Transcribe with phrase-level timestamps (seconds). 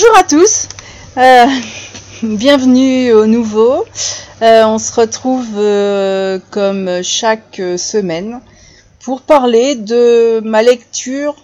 [0.00, 0.68] Bonjour à tous,
[1.18, 1.46] euh,
[2.22, 3.84] bienvenue au nouveau.
[4.40, 8.40] Euh, on se retrouve euh, comme chaque semaine
[9.00, 11.36] pour parler de ma lecture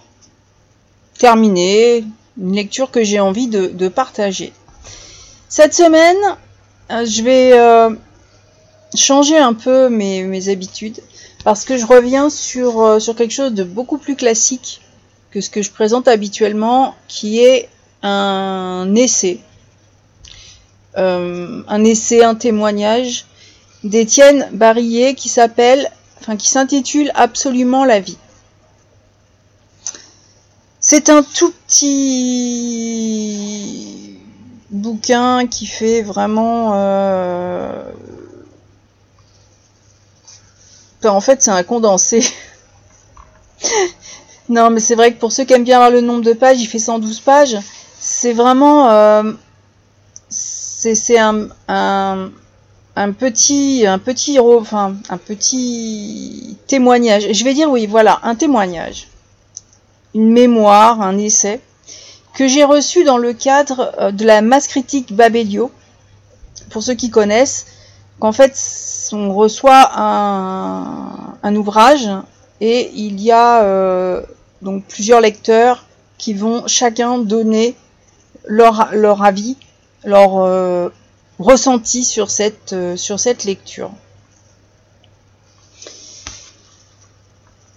[1.18, 2.06] terminée,
[2.40, 4.54] une lecture que j'ai envie de, partager.
[5.50, 6.16] Cette semaine,
[6.88, 7.52] je vais
[8.94, 11.02] changer un peu mes, habitudes
[11.44, 14.80] parce que je reviens sur quelque chose de beaucoup plus classique
[15.30, 17.68] que ce que je présente habituellement, qui est
[18.02, 19.40] un essai,
[20.96, 23.26] euh, un essai, un témoignage
[23.84, 28.18] d'Étienne Barillet qui s'appelle, enfin qui s'intitule Absolument la vie.
[30.80, 32.16] C'est un tout petit
[34.70, 36.72] bouquin qui fait vraiment.
[36.74, 37.82] Euh,
[41.04, 42.24] en fait, c'est un condensé.
[44.48, 46.60] non, mais c'est vrai que pour ceux qui aiment bien voir le nombre de pages,
[46.60, 47.58] il fait 112 pages
[48.06, 49.32] c'est vraiment euh,
[50.28, 51.48] c'est un,
[53.18, 57.32] petit un petit enfin un petit témoignage.
[57.32, 59.08] Je vais dire oui, voilà, un témoignage,
[60.14, 61.60] une mémoire, un essai
[62.32, 65.72] que j'ai reçu dans le cadre euh, de la masse critique Babelio.
[66.70, 67.66] Pour ceux qui connaissent,
[68.20, 68.56] qu'en fait
[69.12, 72.08] on reçoit un, un, ouvrage
[72.60, 74.22] et il y a euh,
[74.62, 75.86] donc plusieurs lecteurs
[76.18, 77.74] qui vont chacun donner
[78.46, 79.56] leur, avis,
[80.04, 80.88] leur euh,
[81.38, 83.90] ressenti sur cette, euh, sur cette lecture.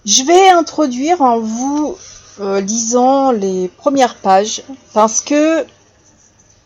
[0.06, 1.96] Je vais introduire en vous
[2.40, 4.62] euh, lisant les premières pages
[4.94, 5.66] parce que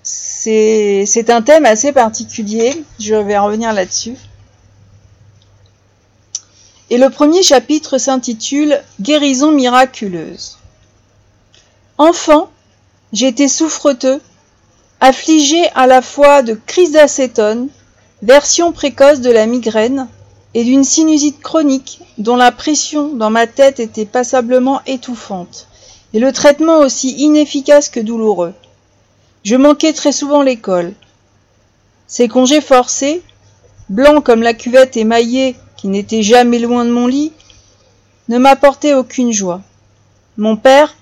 [0.02, 2.84] c'est un thème assez particulier.
[3.00, 4.16] Je vais revenir là-dessus.
[6.91, 10.59] Et le premier chapitre s'intitule Guérison miraculeuse.
[11.98, 12.50] Enfant,
[13.14, 14.20] J'étais souffreteux,
[14.98, 17.69] affligé à la fois de crise d'acétone,
[18.22, 20.08] version précoce de la migraine,
[20.52, 25.69] et d'une sinusite chronique dont la pression dans ma tête était passablement étouffante,
[26.12, 28.52] et le traitement aussi inefficace que douloureux.
[29.44, 30.92] Je manquais très souvent l'école.
[32.08, 33.22] Ces congés forcés,
[33.91, 37.31] blancs comme la cuvette émaillée qui n'était jamais loin de mon lit,
[38.28, 39.60] ne m'apportaient aucune joie.
[40.36, 40.96] Mon père,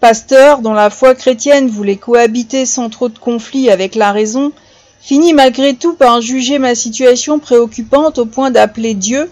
[0.00, 4.52] pasteur dont la foi chrétienne voulait cohabiter sans trop de conflits avec la raison,
[5.00, 9.30] finit malgré tout par juger ma situation préoccupante au point d'appeler Dieu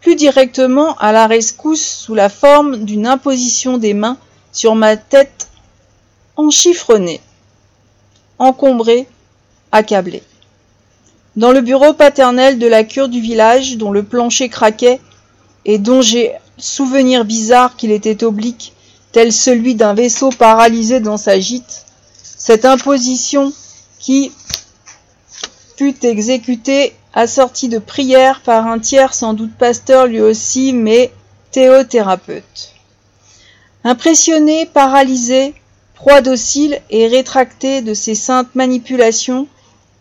[0.00, 4.18] plus directement à la rescousse sous la forme d'une imposition des mains
[4.52, 5.48] sur ma tête
[6.36, 7.20] enchiffronnée,
[8.38, 9.08] encombrée,
[9.72, 10.22] accablée.
[11.34, 15.00] Dans le bureau paternel de la cure du village, dont le plancher craquait,
[15.64, 18.72] et dont j'ai souvenir bizarre qu'il était oblique,
[19.16, 21.86] tel celui d'un vaisseau paralysé dans sa gîte,
[22.22, 23.50] cette imposition
[23.98, 24.30] qui
[25.78, 31.10] fut exécutée assortie de prières par un tiers sans doute pasteur lui aussi, mais
[31.50, 32.74] théothérapeute.
[33.84, 35.54] Impressionné, paralysé,
[35.94, 39.46] proie docile et rétracté de ces saintes manipulations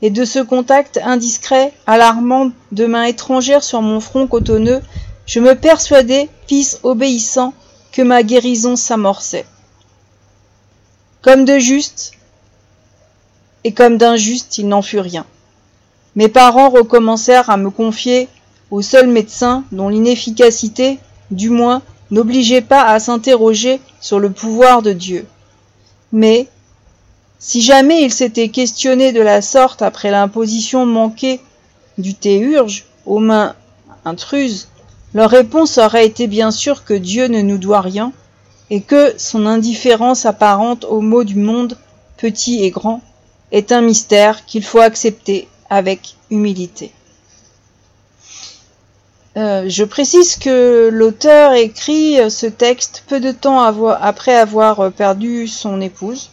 [0.02, 4.82] et de ce contact indiscret, alarmant de mains étrangères sur mon front cotonneux,
[5.26, 7.54] je me persuadai, fils obéissant,
[7.96, 9.46] que ma guérison s'amorçait.
[11.22, 12.12] Comme de juste
[13.64, 15.26] et comme d'injuste, il n'en fut rien.
[16.16, 18.28] Mes parents recommencèrent à me confier
[18.70, 21.00] au seul médecin dont l'inefficacité,
[21.32, 25.26] du moins, n'obligeait pas à s'interroger sur le pouvoir de Dieu.
[26.12, 26.48] Mais,
[27.40, 31.40] si jamais il s'était questionné de la sorte après l'imposition manquée
[31.98, 33.56] du théurge aux mains
[34.04, 34.68] intruses,
[35.16, 38.12] leur réponse aurait été bien sûr que Dieu ne nous doit rien,
[38.70, 41.78] et que son indifférence apparente aux maux du monde,
[42.18, 43.02] petit et grand,
[43.54, 46.92] est un mystère qu'il faut accepter avec humilité.
[49.38, 55.80] Euh, je précise que l'auteur écrit ce texte peu de temps après avoir perdu son
[55.80, 56.30] épouse,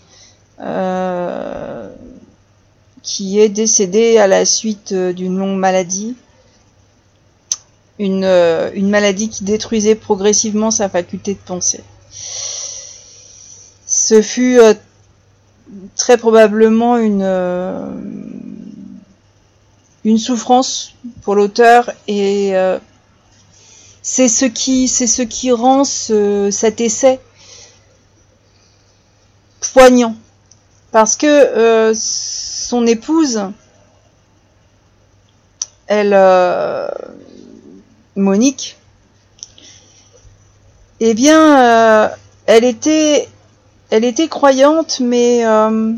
[0.61, 1.88] euh,
[3.05, 6.17] qui est décédée à la suite d'une longue maladie
[8.00, 11.85] euh, une, maladie qui détruisait progressivement sa faculté de penser.
[13.87, 14.75] Ce fut euh,
[15.94, 17.87] très probablement une, euh,
[20.05, 22.55] une souffrance pour l'auteur et
[24.03, 27.21] c'est ce qui rend cet essai
[29.73, 30.17] poignant
[30.91, 33.43] parce que son épouse
[35.87, 36.15] elle
[38.17, 38.76] Monique,
[41.00, 42.09] eh bien, euh,
[42.47, 43.29] elle était
[43.91, 45.93] elle était croyante, mais euh,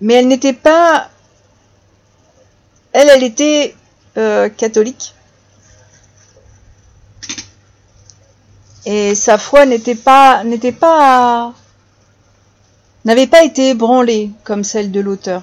[0.00, 1.10] mais elle n'était pas.
[2.92, 3.74] Elle, elle était
[4.16, 5.14] euh, catholique.
[8.84, 11.52] Et sa foi n'était pas n'était pas
[13.04, 15.42] n'avait pas été ébranlée comme celle de l'auteur.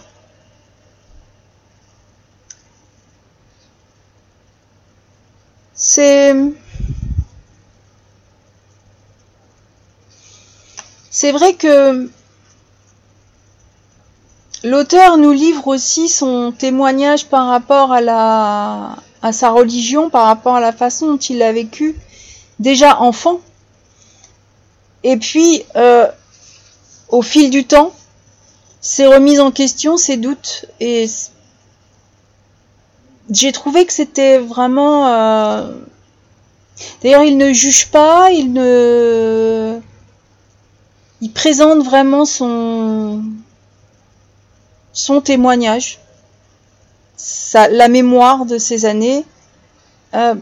[11.12, 12.10] C'est vrai que
[14.64, 20.56] l'auteur nous livre aussi son témoignage par rapport à la à sa religion, par rapport
[20.56, 21.98] à la façon dont il a vécu
[22.60, 23.42] déjà enfant.
[25.04, 26.08] Et puis, euh,
[27.10, 27.92] au fil du temps,
[28.80, 31.06] ses remises en question, ses doutes, et
[33.30, 35.08] j'ai trouvé que c'était vraiment.
[35.08, 35.72] Euh,
[37.02, 39.80] d'ailleurs, il ne juge pas, il ne
[41.22, 43.22] il présente vraiment son,
[44.94, 46.00] son témoignage,
[47.18, 49.26] sa, la mémoire de ces années,
[50.14, 50.36] euh,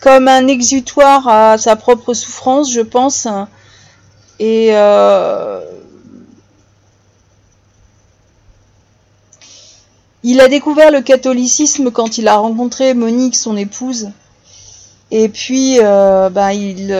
[0.00, 3.26] comme un exutoire à sa propre souffrance, je pense.
[4.40, 5.60] Et euh,
[10.22, 14.10] il a découvert le catholicisme quand il a rencontré Monique, son épouse.
[15.10, 16.92] Et puis, euh, ben, il,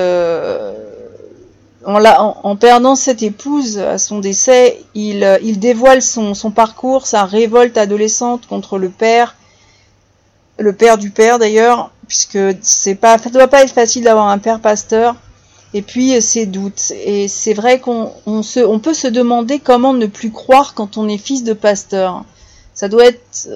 [1.89, 8.47] en, perdant cette épouse à son décès, il, euh, dévoile son, parcours, sa révolte adolescente
[8.47, 9.37] contre le père,
[10.59, 14.39] le père du père d'ailleurs, puisque c'est pas, ça doit pas être facile d'avoir un
[14.39, 15.17] père pasteur.
[15.75, 16.93] Et puis euh, ses doutes.
[17.05, 21.19] Et c'est vrai qu'on on peut se demander comment ne plus croire quand on est
[21.19, 22.25] fils de pasteur.
[22.75, 23.49] Ça doit être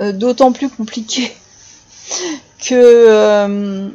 [0.00, 1.32] euh, d'autant plus compliqué
[2.58, 3.90] que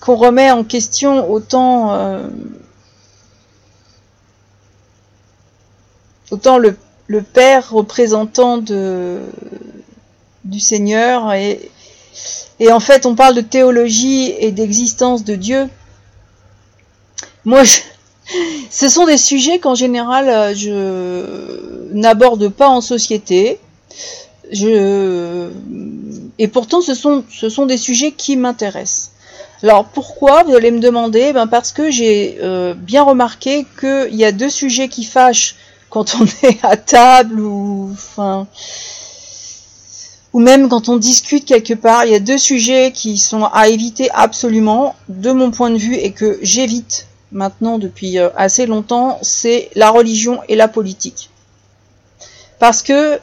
[0.00, 2.28] qu'on remet en question autant euh,
[6.30, 6.76] autant le,
[7.22, 9.20] père représentant de
[10.44, 11.70] du Seigneur et,
[12.60, 15.68] et en fait on parle de théologie et d'existence de Dieu.
[17.44, 17.62] Moi
[18.70, 23.58] ce sont des sujets qu'en général je n'aborde pas en société.
[24.52, 25.50] Je
[26.38, 29.10] et pourtant ce sont ce sont des sujets qui m'intéressent.
[29.62, 31.32] Alors pourquoi Vous allez me demander?
[31.32, 35.56] Ben parce que j'ai euh, bien remarqué qu'il y a deux sujets qui fâchent
[35.90, 38.46] quand on est à table ou enfin
[40.32, 42.04] ou même quand on discute quelque part.
[42.04, 45.96] Il y a deux sujets qui sont à éviter absolument, de mon point de vue,
[45.96, 49.18] et que j'évite maintenant depuis euh, assez longtemps.
[49.22, 51.30] C'est la religion et la politique.
[52.58, 53.18] Parce que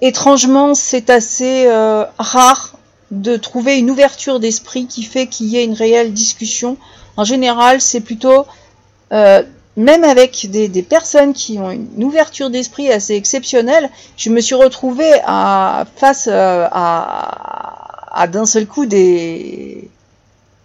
[0.00, 2.74] étrangement, c'est assez euh, rare
[3.10, 6.76] de trouver une ouverture d'esprit qui fait qu'il y ait une réelle discussion.
[7.16, 8.46] En général, c'est plutôt,
[9.12, 9.42] euh,
[9.76, 15.12] même avec des, personnes qui ont une ouverture d'esprit assez exceptionnelle, je me suis retrouvée
[15.24, 19.90] à, face euh, à, d'un seul coup des...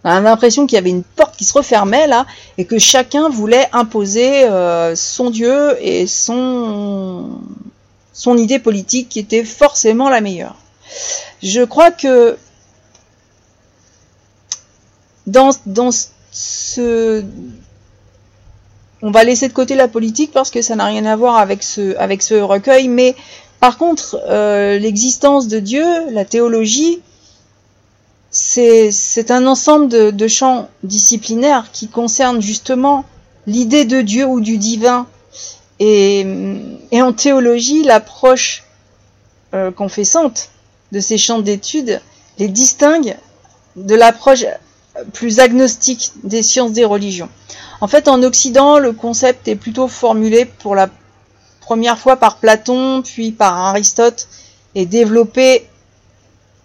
[0.04, 2.26] L'impression qu'il y avait une porte qui se refermait là
[2.58, 4.48] et que chacun voulait imposer
[4.96, 7.38] son Dieu et son,
[8.12, 10.56] son idée politique qui était forcément la meilleure.
[11.42, 12.36] Je crois que
[15.26, 15.90] dans, dans
[16.30, 17.24] ce...
[19.04, 21.64] On va laisser de côté la politique parce que ça n'a rien à voir avec
[21.64, 23.16] ce, avec ce recueil, mais
[23.58, 27.00] par contre, euh, l'existence de Dieu, la théologie,
[28.32, 33.04] c'est un ensemble de, champs disciplinaires qui concernent justement
[33.46, 35.06] l'idée de Dieu ou du divin.
[35.78, 36.26] Et,
[36.92, 38.64] et en théologie, l'approche
[39.54, 40.50] euh, confessante
[40.92, 42.00] de ces champs d'études
[42.38, 43.16] les distingue
[43.76, 44.44] de l'approche
[45.14, 47.30] plus agnostique des sciences des religions.
[47.80, 50.88] En fait, en Occident, le concept est plutôt formulé pour la
[51.60, 54.28] première fois par Platon, puis par Aristote,
[54.74, 55.66] et développé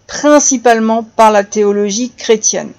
[0.08, 2.72] principalement par la théologie chrétienne.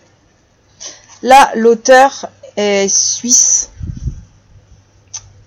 [1.22, 3.70] Là, l'auteur est suisse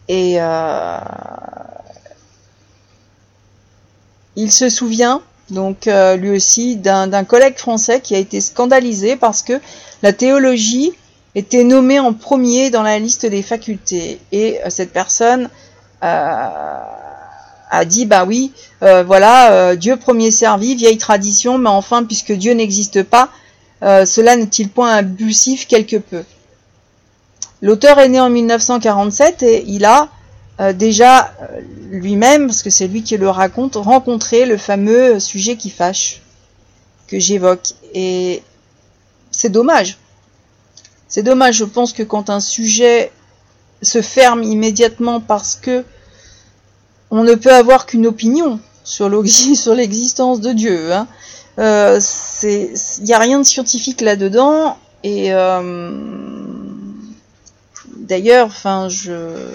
[0.08, 0.98] et euh,
[4.36, 5.22] il se souvient
[5.52, 9.60] donc euh, lui aussi d'un collègue français qui a été scandalisé parce que
[10.02, 10.94] la théologie
[11.36, 14.20] était nommée en premier dans la liste des facultés.
[14.32, 15.50] Et euh, cette personne
[16.04, 16.48] euh,
[17.70, 23.04] a dit, bah oui, voilà, Dieu premier servi, vieille tradition, mais enfin, puisque Dieu n'existe
[23.04, 23.30] pas,
[23.82, 26.24] cela n'est-il point abusif quelque peu?
[27.62, 30.10] L'auteur est né en 1947 et il a
[30.60, 35.56] euh, déjà euh, lui-même, parce que c'est lui qui le raconte, rencontrer le fameux sujet
[35.56, 36.22] qui fâche
[37.08, 37.74] que j'évoque.
[37.94, 38.44] Et
[39.32, 39.98] c'est dommage.
[41.08, 43.12] C'est dommage, je pense que quand un sujet
[43.82, 45.84] se ferme immédiatement parce que
[47.10, 49.10] on ne peut avoir qu'une opinion sur
[49.74, 50.94] l'existence de Dieu.
[50.94, 51.08] Hein.
[51.60, 52.00] Euh,
[52.44, 55.32] il n'y a rien de scientifique là-dedans et
[58.12, 59.50] d'ailleurs, enfin, je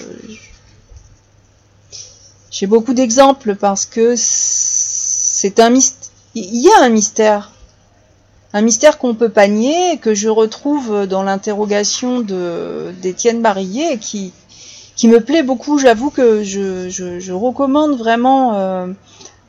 [2.58, 6.10] j'ai beaucoup d'exemples parce que c'est un mystère.
[6.34, 7.52] Il y a un mystère,
[8.54, 12.20] un mystère qu'on peut pas nier, que je retrouve dans l'interrogation
[13.02, 14.32] d'Étienne Barillet, qui
[14.94, 15.76] qui me plaît beaucoup.
[15.76, 18.86] J'avoue que je, je, recommande vraiment euh,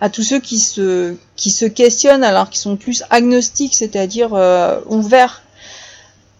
[0.02, 4.82] à tous ceux qui se qui se questionnent alors qu'ils sont plus agnostiques, c'est-à-dire euh,
[4.88, 5.44] ouverts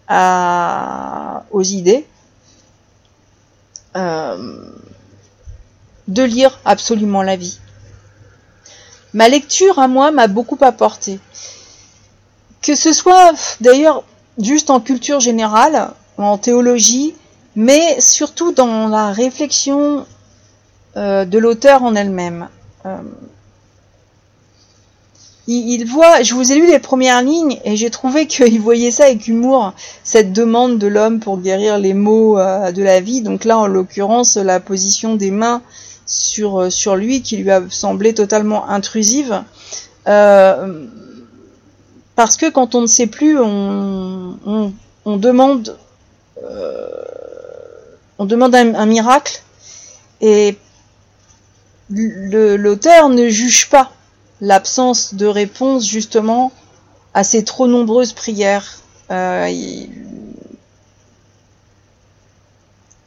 [0.06, 2.04] à, aux idées,
[3.96, 4.66] euh,
[6.08, 7.58] de lire absolument la vie.
[9.14, 11.20] Ma lecture à moi m'a beaucoup apporté.
[12.60, 14.04] Que ce soit d'ailleurs
[14.38, 17.14] juste en culture générale, en théologie,
[17.54, 20.06] mais surtout dans la réflexion
[20.96, 22.48] euh, de l'auteur en elle-même.
[22.86, 22.96] Euh,
[25.46, 29.04] il, voit, je vous ai lu les premières lignes et j'ai trouvé qu'il voyait ça
[29.04, 29.72] avec humour,
[30.04, 33.22] cette demande de l'homme pour guérir les maux euh, de la vie.
[33.22, 35.62] Donc là, en l'occurrence, la position des mains
[36.08, 39.42] sur, sur lui qui lui a semblé totalement intrusive.
[40.04, 40.66] parce
[42.36, 44.72] que quand on ne sait plus, on,
[45.04, 45.76] on, demande
[48.18, 49.42] on demande un, miracle
[50.20, 50.56] et
[51.90, 53.92] l'auteur ne juge pas
[54.40, 56.52] l'absence de réponse justement
[57.14, 58.80] à ces trop nombreuses prières.
[59.10, 59.48] Euh,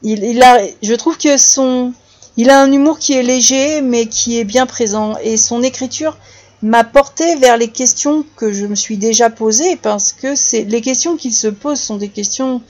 [0.04, 1.94] il, a, je trouve que son,
[2.38, 6.18] il a un humour qui est léger mais qui est bien présent et son écriture
[6.62, 11.18] m'a porté vers les questions que je me suis déjà posées parce que les questions
[11.18, 12.62] qu'il se pose sont des questions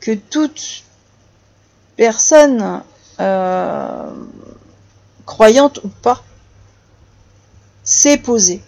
[0.00, 0.84] que toutes
[1.96, 2.82] personne,
[3.20, 4.10] euh,
[5.26, 6.22] croyante ou pas,
[7.82, 8.62] s'est posée.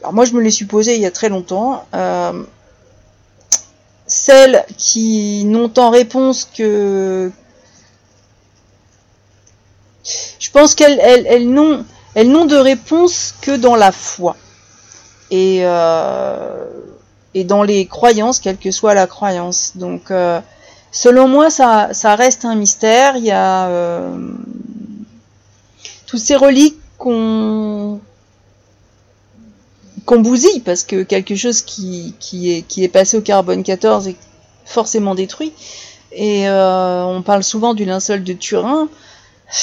[0.00, 1.86] Alors moi je me les suis posées il y a très longtemps.
[1.94, 2.44] Euh,
[4.06, 7.30] celles qui n'ont en réponse que...
[10.38, 11.84] Je pense qu'elles elles, n'ont
[12.14, 14.36] elles n'ont de réponse que dans la foi.
[15.30, 16.64] Et, euh,
[17.34, 19.72] et dans les croyances, quelle que soit la croyance.
[19.74, 20.10] Donc
[20.94, 23.16] Selon moi, ça, ça reste un mystère.
[23.16, 24.16] Il y a euh,
[26.06, 28.00] toutes ces reliques qu'on
[30.06, 34.06] qu'on bousille parce que quelque chose qui, qui, est, qui est passé au carbone 14
[34.06, 34.16] est
[34.66, 35.52] forcément détruit.
[36.12, 38.88] Et euh, on parle souvent du linceul de Turin.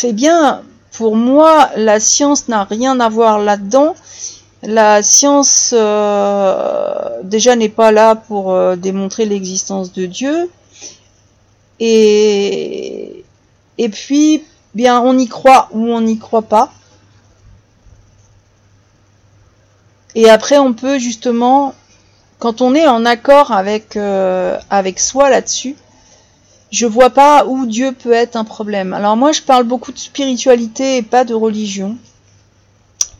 [0.03, 3.95] Eh bien, pour moi, la science n'a rien à voir là-dedans.
[4.63, 10.49] La science euh, déjà n'est pas là pour démontrer l'existence de Dieu.
[11.79, 13.23] Et,
[13.77, 14.43] et puis,
[14.75, 16.71] bien, on y croit ou on n'y croit pas.
[20.15, 21.73] Et après, on peut justement,
[22.39, 25.75] quand on est en accord avec, euh, avec soi là-dessus,
[26.71, 28.93] je vois pas où Dieu peut être un problème.
[28.93, 31.97] Alors moi, je parle beaucoup de spiritualité et pas de religion.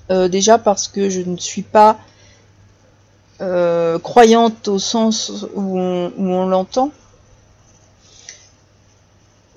[0.10, 2.00] Euh, déjà parce que je ne suis pas
[3.41, 6.91] euh, croyante au sens où on l'entend.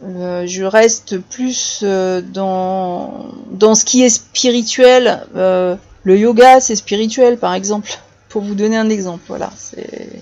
[0.02, 5.24] Euh, je reste plus dans, dans ce qui est spirituel.
[5.34, 7.98] Le yoga, c'est spirituel, par exemple.
[8.28, 9.50] Pour vous donner un exemple, voilà.
[9.56, 10.20] C'est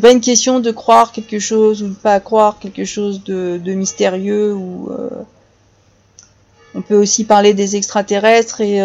[0.00, 3.72] pas une question de croire quelque chose ou de pas croire quelque chose de, de
[3.72, 4.54] mystérieux.
[4.54, 4.90] Ou
[6.74, 8.80] on peut aussi parler des extraterrestres et,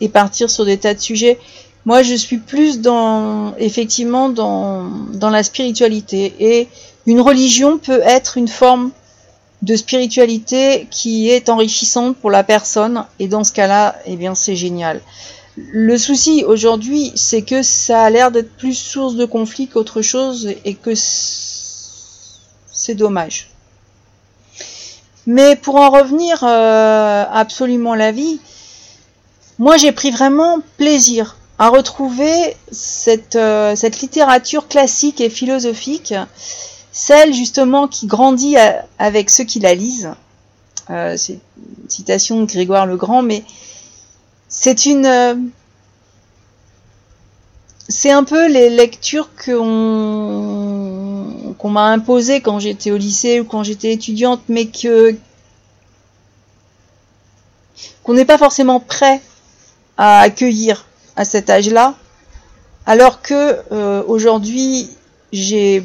[0.00, 1.38] et partir sur des tas de sujets.
[1.84, 6.34] Moi, je suis plus dans, effectivement, dans, dans la spiritualité.
[6.38, 6.68] Et
[7.06, 8.90] une religion peut être une forme
[9.62, 14.56] de spiritualité qui est enrichissante pour la personne et dans ce cas-là, eh bien c'est
[14.56, 15.00] génial.
[15.56, 20.48] Le souci aujourd'hui, c'est que ça a l'air d'être plus source de conflit qu'autre chose
[20.64, 23.50] et que c'est dommage.
[25.26, 28.40] Mais pour en revenir euh, absolument la vie,
[29.58, 36.14] moi j'ai pris vraiment plaisir à retrouver cette, euh, littérature classique et philosophique
[36.92, 38.56] celle justement qui grandit
[38.98, 40.10] avec ceux qui la lisent.
[40.90, 43.44] Euh, c'est une citation de Grégoire le Grand, mais
[44.52, 45.06] c'est une.
[45.06, 45.34] Euh,
[47.88, 49.56] c'est un peu les lectures qu'on
[51.64, 55.16] m'a imposées quand j'étais au lycée ou quand j'étais étudiante, mais que
[58.04, 59.20] qu'on n'est pas forcément prêt
[59.96, 61.94] à accueillir à cet âge-là,
[62.86, 64.88] Alors que euh, aujourd'hui,
[65.32, 65.82] j'ai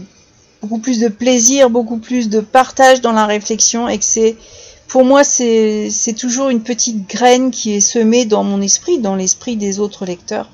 [0.61, 4.37] beaucoup plus de plaisir, beaucoup plus de partage dans la réflexion et que c'est
[4.87, 9.57] pour moi c'est toujours une petite graine qui est semée dans mon esprit, dans l'esprit
[9.57, 10.49] des autres lecteurs.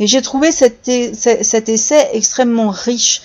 [0.00, 3.20] Et j'ai trouvé cet, cet, essai extrêmement riche,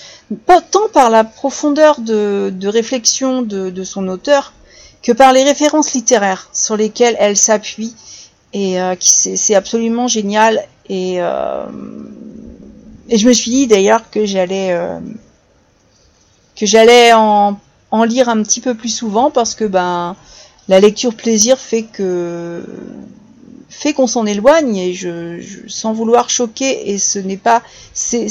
[0.48, 4.54] pas tant par la profondeur de, de réflexion de, de, son auteur
[5.04, 7.94] que par les références littéraires sur lesquelles elle s'appuie.
[8.54, 10.64] Et euh, c'est absolument génial.
[10.90, 11.66] Et, euh,
[13.10, 15.00] et je me suis dit d'ailleurs que j'allais euh,
[16.56, 17.60] que j'allais en,
[17.94, 20.16] en lire un petit peu plus souvent parce que ben
[20.68, 22.66] la lecture plaisir fait que
[23.70, 27.62] fait qu'on s'en éloigne et je, sans vouloir choquer et ce n'est pas
[27.94, 28.26] c'est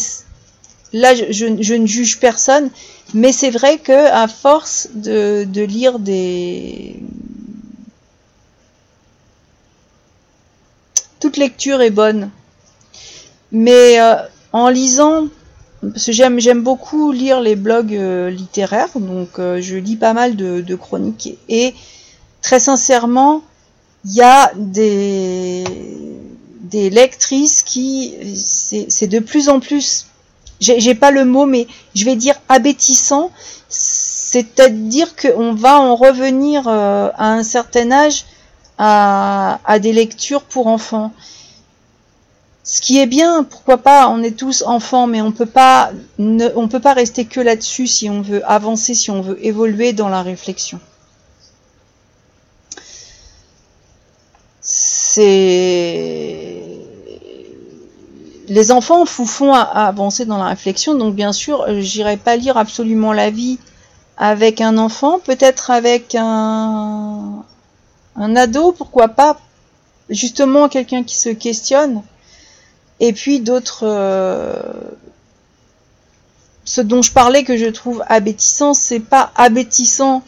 [0.92, 2.70] là je, ne juge personne
[3.14, 6.96] mais c'est vrai que à force de, lire des
[11.20, 12.30] toute lecture est bonne.
[13.52, 14.16] Mais euh,
[14.52, 15.28] en lisant
[15.82, 20.12] parce que j'aime j'aime beaucoup lire les blogs euh, littéraires donc euh, je lis pas
[20.12, 21.74] mal de, de chroniques et
[22.40, 23.42] très sincèrement
[24.04, 25.64] il y a des,
[26.60, 30.06] des lectrices qui, c'est de plus en plus,
[30.60, 33.30] j'ai pas le mot, mais je vais dire abétissant,
[33.68, 38.24] c'est-à-dire qu'on va en revenir euh, à un certain âge
[38.78, 41.12] à, à, des lectures pour enfants.
[42.64, 46.48] Ce qui est bien, pourquoi pas, on est tous enfants, mais on peut pas, ne,
[46.66, 50.22] peut pas rester que là-dessus si on veut avancer, si on veut évoluer dans la
[50.22, 50.78] réflexion.
[54.64, 56.62] c'est
[58.48, 63.12] les enfants font à, avancer dans la réflexion, donc bien sûr, j'irai pas lire absolument
[63.12, 63.58] la vie
[64.16, 67.42] avec un enfant, peut-être avec un
[68.16, 69.38] ado, pourquoi pas,
[70.10, 72.02] justement quelqu'un qui se questionne,
[73.02, 74.52] et puis d'autres, euh,
[76.64, 80.22] ce dont je parlais que je trouve abétissant, c'est pas abétissant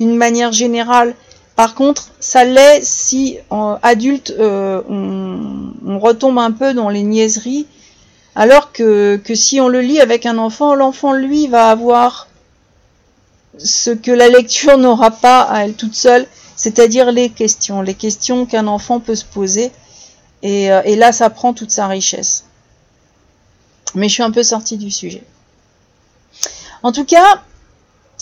[0.00, 1.14] d'une manière générale,
[1.54, 3.38] par contre, ça l'est si
[3.82, 7.68] adulte euh, on, retombe un peu dans les niaiseries,
[8.34, 12.26] alors que, si on le lit avec un enfant, l'enfant lui va avoir
[13.56, 18.46] ce que la lecture n'aura pas à elle toute seule, c'est-à-dire les questions, les questions
[18.46, 19.70] qu'un enfant peut se poser,
[20.42, 22.44] et, euh, là ça prend toute sa richesse.
[23.94, 25.24] Mais je suis un peu sortie du sujet.
[26.82, 27.42] En tout cas,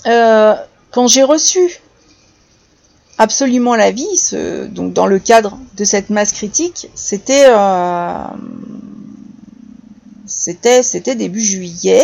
[0.06, 0.54] euh,
[0.90, 1.80] quand j'ai reçu
[3.18, 4.32] absolument la vie,
[4.70, 8.24] donc dans le cadre de cette masse critique, c'était euh,
[10.26, 12.02] c'était c'était début juillet.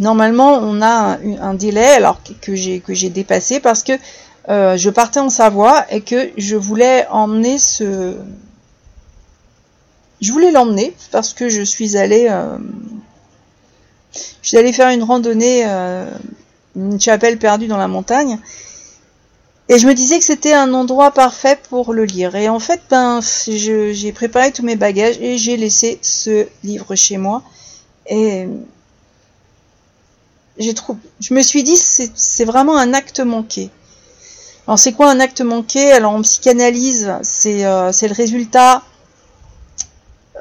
[0.00, 3.92] Normalement, on a un, délai alors que j'ai que j'ai dépassé parce que
[4.48, 8.16] je partais en Savoie et que je voulais emmener ce
[10.26, 12.58] je voulais l'emmener parce que je suis allée euh,
[14.42, 15.64] je suis allée faire une randonnée
[16.74, 18.38] une chapelle perdue dans la montagne
[19.68, 22.36] et je me disais que c'était un endroit parfait pour le lire.
[22.36, 27.16] Et en fait, ben, j'ai préparé tous mes bagages et j'ai laissé ce livre chez
[27.16, 27.42] moi.
[28.08, 28.46] Et
[30.56, 33.70] j'ai trouvé, je me suis dit, c'est vraiment un acte manqué.
[34.68, 35.90] Alors c'est quoi un acte manqué?
[35.90, 38.82] Alors en psychanalyse, c'est euh, le résultat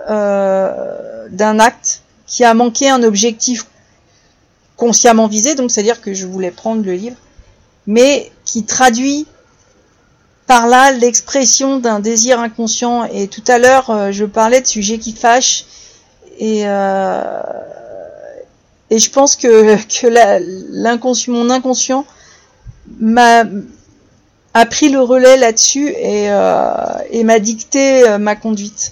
[0.09, 3.65] euh, d'un acte qui a manqué un objectif
[4.77, 7.17] consciemment visé, donc c'est-à-dire que je voulais prendre le livre
[7.87, 9.27] mais qui traduit
[10.47, 13.05] par là l'expression d'un désir inconscient.
[13.05, 15.65] Et tout à l'heure, euh, je parlais de sujets qui fâchent,
[16.37, 17.41] et, euh,
[18.89, 20.07] et je pense que, que
[20.71, 22.05] l'inconscient, mon inconscient
[22.99, 23.43] m'a
[24.57, 26.73] a pris le relais là-dessus et, euh,
[27.09, 28.89] et m'a dicté ma conduite.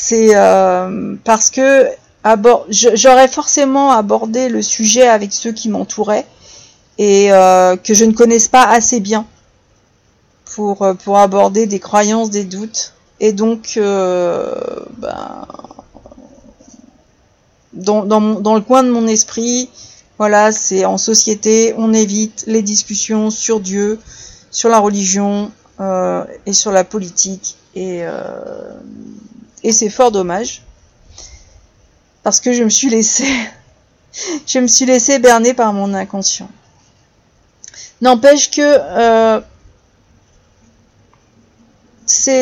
[0.00, 1.88] C'est euh, parce que
[2.70, 6.24] j'aurais forcément abordé le sujet avec ceux qui m'entouraient
[6.98, 9.26] et euh, que je ne connaisse pas assez bien
[10.54, 12.94] pour, euh, pour aborder des croyances, des doutes.
[13.18, 15.46] Et donc, ben,
[17.72, 19.68] dans, dans, le coin de mon esprit,
[20.16, 23.98] voilà, c'est en société, on évite les discussions sur Dieu,
[24.52, 25.50] sur la religion
[26.46, 27.56] et sur la politique.
[27.74, 28.04] Et,
[29.62, 30.62] et c'est fort dommage.
[32.22, 33.26] Parce que je me suis laissé,
[34.46, 36.50] je me suis laissé berner par mon inconscient.
[38.00, 39.40] N'empêche que euh,
[42.06, 42.32] cet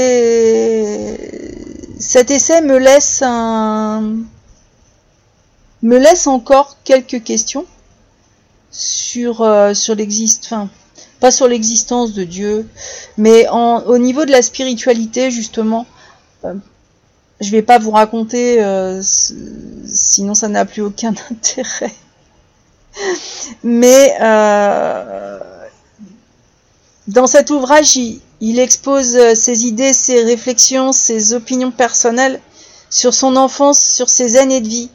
[2.30, 3.22] essai me laisse
[5.82, 7.66] me laisse encore quelques questions
[8.70, 10.68] sur euh, l'existence,
[11.20, 12.68] pas sur l'existence de Dieu,
[13.16, 15.86] mais au niveau de la spiritualité justement.
[16.44, 16.54] Euh,
[17.40, 21.92] je vais pas vous raconter, euh, sinon ça n'a plus aucun intérêt.
[23.62, 25.38] Mais euh,
[27.08, 27.96] dans cet ouvrage,
[28.40, 32.40] il, expose ses idées, ses réflexions, ses opinions personnelles
[32.88, 34.90] sur son enfance, sur ses années de vie.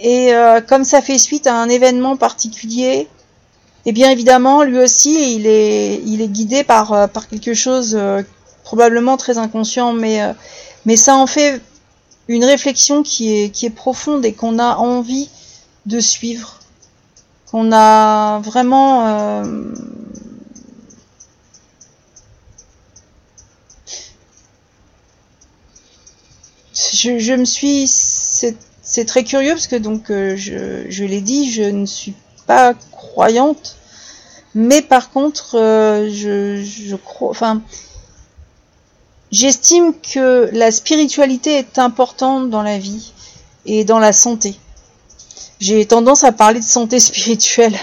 [0.00, 3.08] Et euh, comme ça fait suite à un événement particulier,
[3.86, 7.98] et eh bien évidemment, lui aussi, il est, il est guidé par, par quelque chose
[8.62, 10.22] probablement très inconscient, mais
[10.86, 11.60] mais ça en fait
[12.28, 15.28] une réflexion qui est, profonde et qu'on a envie
[15.86, 16.60] de suivre,
[17.50, 19.06] qu'on a vraiment...
[19.06, 19.74] Euh,
[26.72, 27.86] je, me suis...
[27.86, 32.14] C'est très curieux parce que donc euh, je, l'ai dit, je ne suis
[32.46, 33.76] pas croyante,
[34.54, 37.30] mais par contre, euh, je, je crois...
[37.30, 37.62] Enfin,
[39.34, 43.12] J'estime que la spiritualité est importante dans la vie
[43.66, 44.54] et dans la santé.
[45.58, 47.76] J'ai tendance à parler de santé spirituelle.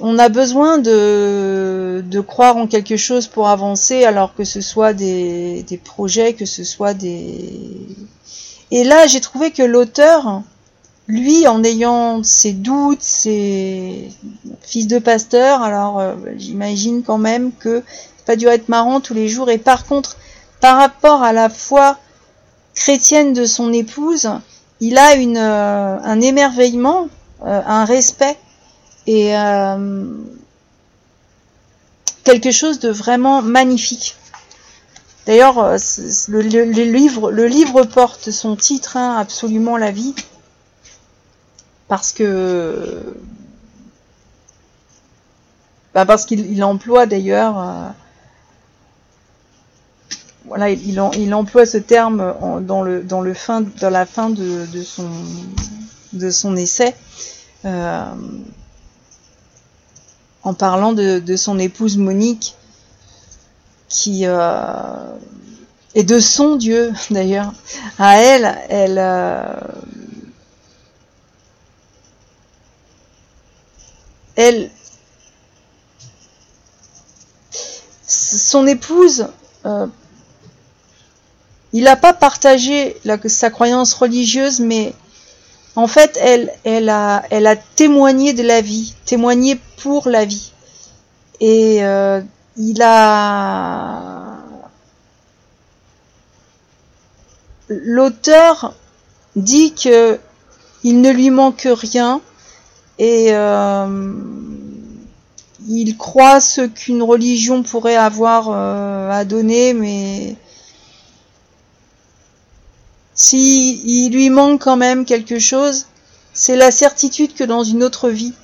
[0.00, 4.94] On a besoin de, de croire en quelque chose pour avancer, alors que ce soit
[4.94, 7.86] des, des projets, que ce soit des...
[8.70, 10.40] Et là, j'ai trouvé que l'auteur,
[11.08, 14.08] lui, en ayant ses doutes, ses
[14.62, 19.12] fils de pasteur, alors euh, j'imagine quand même que ça pas dû être marrant tous
[19.12, 19.50] les jours.
[19.50, 20.16] Et par contre,
[20.64, 21.98] par rapport à la foi
[22.74, 24.30] chrétienne de son épouse,
[24.80, 27.08] il a euh, un émerveillement,
[27.44, 28.38] euh, un respect
[29.06, 30.06] et euh,
[32.24, 34.16] quelque chose de vraiment magnifique.
[35.26, 35.76] D'ailleurs,
[36.28, 40.14] le, livre, le livre porte son titre, hein, absolument la vie,
[41.88, 43.14] parce que
[45.92, 47.94] bah parce qu'il emploie d'ailleurs
[50.46, 56.94] il, emploie ce terme dans, la fin de, son, essai,
[57.64, 58.04] euh,
[60.42, 62.54] en parlant de, son épouse Monique,
[63.88, 65.16] qui euh,
[65.94, 67.52] et de son Dieu d'ailleurs.
[67.98, 69.44] À elle, elle, euh,
[78.06, 79.28] son épouse
[79.66, 79.86] euh,
[81.74, 84.94] il n'a pas partagé sa croyance religieuse, mais
[85.74, 90.52] en fait, elle, a, elle a témoigné de la vie, témoigné pour la vie.
[91.40, 92.20] Et euh,
[92.56, 94.38] il a...
[97.68, 98.74] L'auteur
[99.34, 100.20] dit que
[100.84, 102.20] il ne lui manque rien
[103.00, 104.12] et euh,
[105.66, 110.36] il croit ce qu'une religion pourrait avoir euh, à donner, mais
[113.14, 115.86] si il lui manque quand même quelque chose,
[116.32, 118.34] c'est la certitude que dans une autre vie,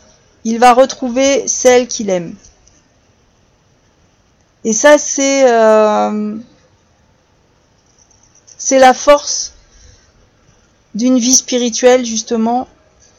[0.44, 2.34] il va retrouver celle qu'il aime.
[4.64, 6.36] Et ça, c'est euh,
[8.70, 9.54] la force
[10.94, 12.68] d'une vie spirituelle justement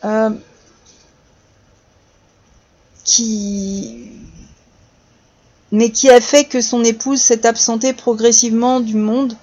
[0.05, 0.29] euh,
[3.03, 4.09] qui
[5.71, 9.37] mais qui a fait que son épouse s'est absentée progressivement du monde,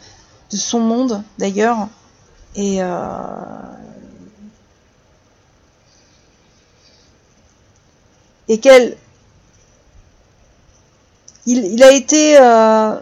[0.50, 1.88] de son monde d'ailleurs,
[2.58, 3.36] et euh,
[8.60, 8.96] qu'elle
[11.46, 12.96] il, a été euh,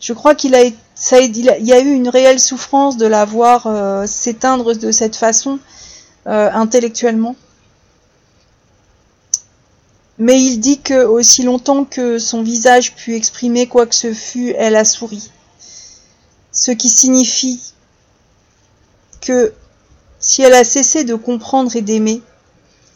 [0.00, 0.60] je crois qu'il a
[0.94, 5.16] ça il y a eu une réelle souffrance de la voir euh, s'éteindre de cette
[5.16, 5.58] façon
[6.24, 7.34] intellectuellement.
[10.18, 14.54] Mais il dit que aussi longtemps que son visage put exprimer quoi que ce fût
[14.56, 15.32] elle a souri.
[16.52, 17.72] Ce qui signifie
[19.22, 19.54] que
[20.20, 22.20] si elle a cessé de comprendre et d'aimer,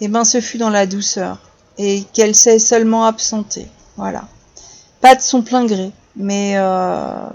[0.01, 1.39] eh ben ce fut dans la douceur,
[1.79, 3.69] et qu'elle s'est seulement absentée.
[3.97, 4.29] Voilà.
[5.01, 7.29] Pas de son plein gré, mais euh,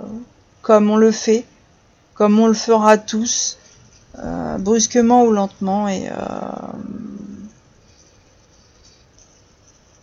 [0.62, 1.46] comme on le fait,
[2.14, 3.58] comme on le fera tous,
[4.20, 6.16] euh, brusquement ou lentement, et, euh,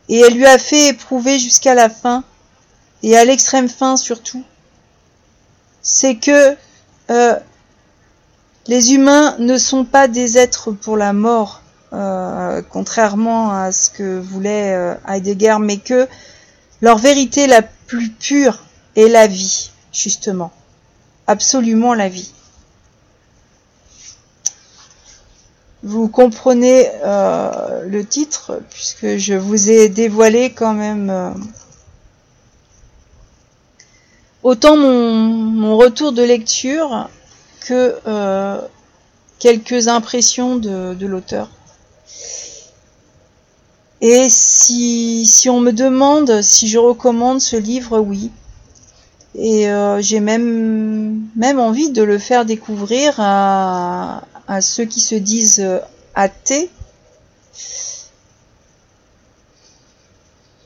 [0.08, 2.24] et elle lui a fait éprouver jusqu'à la fin,
[3.02, 4.42] et à l'extrême fin surtout,
[5.82, 6.56] c'est que
[8.68, 11.62] les humains ne sont pas des êtres pour la mort,
[11.94, 16.06] euh, contrairement à ce que voulait euh, Heidegger, mais que
[16.82, 18.58] leur vérité la plus pure
[18.94, 20.52] est la vie, justement.
[21.26, 22.32] Absolument la vie.
[25.82, 31.34] Vous comprenez euh, le titre, puisque je vous ai dévoilé quand même
[34.42, 37.08] autant mon, retour de lecture
[37.74, 38.60] euh,
[39.38, 41.50] quelques impressions de, l'auteur.
[44.00, 48.30] Et si, si, on me demande si je recommande ce livre, oui.
[49.34, 54.22] Et euh, j'ai même, même envie de le faire découvrir à,
[54.60, 55.66] ceux qui se disent
[56.14, 56.70] athées.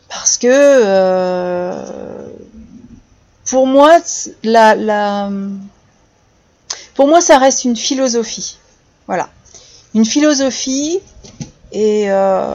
[0.09, 1.73] Parce que euh,
[3.47, 3.99] pour moi,
[4.45, 5.31] la,
[6.95, 8.59] pour moi, ça reste une philosophie.
[9.07, 9.29] Voilà.
[9.95, 11.01] Une philosophie,
[11.73, 12.55] et euh,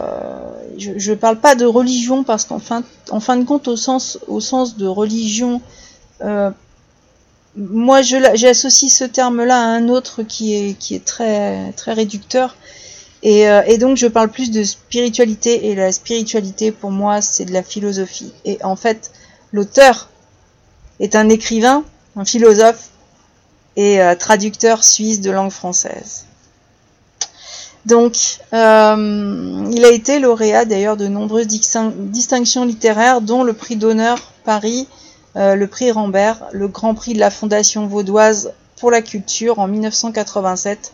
[0.78, 4.17] je ne parle pas de religion parce qu'en fin, en fin de compte, au sens,
[4.78, 5.62] de religion,
[6.23, 6.52] euh,
[7.56, 12.56] moi j'associe ce terme-là à un autre qui est, très, très réducteur.
[13.26, 17.54] Euh, et, donc je parle plus de spiritualité et la spiritualité pour moi c'est de
[17.54, 18.32] la philosophie.
[18.45, 19.12] Et en fait
[19.52, 20.10] l'auteur
[21.00, 21.84] est un écrivain,
[22.15, 22.89] un philosophe
[23.77, 26.25] et euh, traducteur suisse de langue française.
[27.85, 34.33] Donc, euh, il a été lauréat d'ailleurs de nombreuses distinctions littéraires, dont le prix d'honneur
[34.43, 34.89] Paris,
[35.37, 39.67] euh, le prix Rambert, le grand prix de la Fondation vaudoise pour la culture en
[39.67, 40.91] 1987,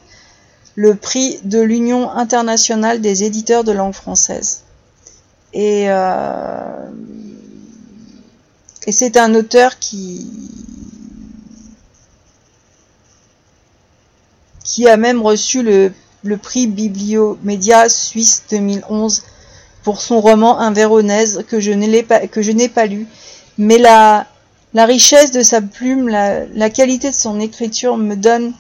[0.76, 4.62] le prix de l'Union internationale des éditeurs de langue française.
[5.54, 5.84] Et,
[8.88, 10.28] et c'est un auteur qui,
[14.64, 15.92] qui a même reçu le,
[16.38, 19.24] prix Bibliomédia Suisse 2011
[19.84, 22.22] pour son roman Un Véronèse que je n'ai pas,
[22.74, 23.08] pas lu.
[23.58, 24.26] Mais la,
[24.74, 28.54] la richesse de sa plume, la, la, qualité de son écriture me donne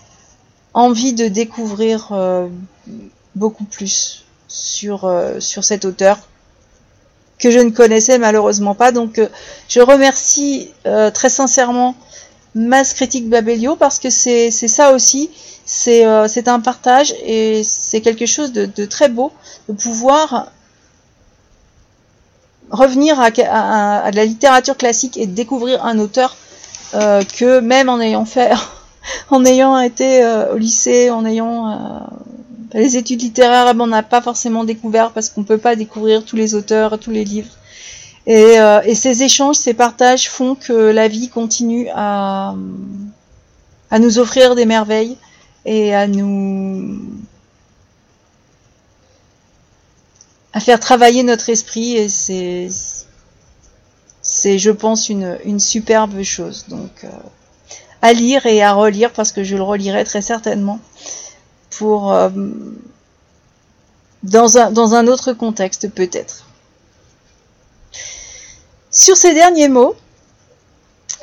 [0.74, 2.48] envie de découvrir euh,
[3.36, 6.20] beaucoup plus sur, euh, sur cet auteur
[7.40, 8.92] que je ne connaissais malheureusement pas.
[8.92, 9.30] Donc euh,
[9.68, 10.72] je remercie
[11.14, 11.96] très sincèrement
[12.56, 15.30] Mass Critique Babelio parce que c'est ça aussi
[15.88, 19.32] euh, c'est un partage et c'est quelque chose de, très beau
[19.70, 20.52] de pouvoir
[22.70, 26.36] revenir à, à, la littérature classique et découvrir un auteur
[26.96, 28.52] euh, que même en ayant fait,
[29.30, 32.08] en ayant été euh, au lycée, en ayant
[32.74, 35.76] les études littéraires, eh ben, on n'a pas forcément découvert parce qu'on ne peut pas
[35.76, 37.52] découvrir tous les auteurs, tous les livres.
[38.26, 38.56] Et,
[38.86, 42.56] et, ces échanges, ces partages font que la vie continue à,
[43.92, 45.18] à nous offrir des merveilles
[45.66, 47.00] et à nous
[50.54, 51.98] à faire travailler notre esprit.
[51.98, 52.70] Et c'est
[54.22, 56.66] c'est je pense une, une superbe chose.
[56.70, 57.10] Donc euh,
[58.02, 60.80] à lire et à relire parce que je le relirai très certainement
[61.70, 62.30] pour euh,
[64.24, 66.43] dans un dans un autre contexte peut-être
[69.04, 69.96] sur ces derniers mots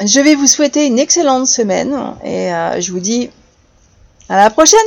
[0.04, 3.30] je vais vous souhaiter une excellente semaine et euh, je vous dis
[4.28, 4.78] à la prochaine